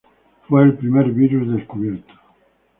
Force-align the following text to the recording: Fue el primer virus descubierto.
Fue 0.49 0.63
el 0.63 0.73
primer 0.75 1.11
virus 1.11 1.53
descubierto. 1.57 2.11